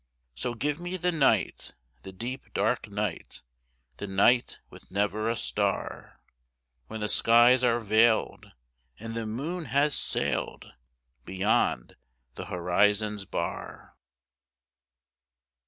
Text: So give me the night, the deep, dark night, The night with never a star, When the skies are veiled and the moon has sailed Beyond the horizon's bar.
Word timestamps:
So 0.33 0.55
give 0.55 0.79
me 0.79 0.97
the 0.97 1.11
night, 1.11 1.73
the 2.01 2.11
deep, 2.11 2.51
dark 2.55 2.89
night, 2.89 3.43
The 3.97 4.07
night 4.07 4.57
with 4.71 4.89
never 4.89 5.29
a 5.29 5.35
star, 5.35 6.19
When 6.87 7.01
the 7.01 7.07
skies 7.07 7.63
are 7.63 7.79
veiled 7.79 8.51
and 8.99 9.13
the 9.13 9.27
moon 9.27 9.65
has 9.65 9.93
sailed 9.93 10.73
Beyond 11.25 11.97
the 12.33 12.45
horizon's 12.45 13.25
bar. 13.25 13.95